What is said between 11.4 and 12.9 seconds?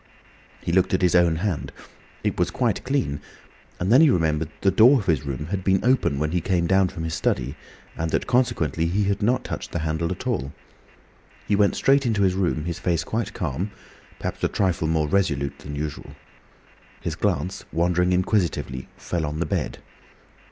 He went straight into his room, his